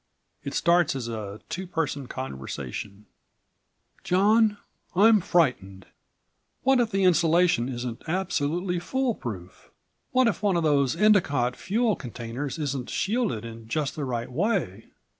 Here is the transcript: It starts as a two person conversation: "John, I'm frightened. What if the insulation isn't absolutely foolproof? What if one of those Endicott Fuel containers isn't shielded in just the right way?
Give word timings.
It 0.43 0.55
starts 0.55 0.95
as 0.95 1.07
a 1.07 1.41
two 1.47 1.67
person 1.67 2.07
conversation: 2.07 3.05
"John, 4.03 4.57
I'm 4.95 5.21
frightened. 5.21 5.85
What 6.63 6.79
if 6.79 6.89
the 6.89 7.03
insulation 7.03 7.69
isn't 7.69 8.01
absolutely 8.07 8.79
foolproof? 8.79 9.69
What 10.09 10.25
if 10.25 10.41
one 10.41 10.57
of 10.57 10.63
those 10.63 10.95
Endicott 10.95 11.55
Fuel 11.55 11.95
containers 11.95 12.57
isn't 12.57 12.89
shielded 12.89 13.45
in 13.45 13.67
just 13.67 13.95
the 13.95 14.03
right 14.03 14.31
way? 14.31 14.87